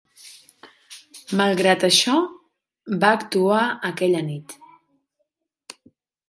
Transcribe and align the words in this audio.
Malgrat 1.41 1.85
això, 1.87 2.15
va 3.05 3.11
actuar 3.19 3.61
aquella 3.91 4.23
nit. 4.31 4.57